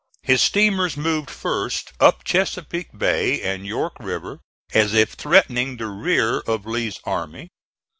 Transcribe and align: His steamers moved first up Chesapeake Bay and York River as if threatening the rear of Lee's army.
His 0.23 0.41
steamers 0.41 0.97
moved 0.97 1.29
first 1.29 1.93
up 1.99 2.23
Chesapeake 2.23 2.97
Bay 2.97 3.39
and 3.39 3.67
York 3.67 3.93
River 3.99 4.39
as 4.73 4.95
if 4.95 5.11
threatening 5.11 5.77
the 5.77 5.85
rear 5.89 6.39
of 6.47 6.65
Lee's 6.65 6.99
army. 7.03 7.49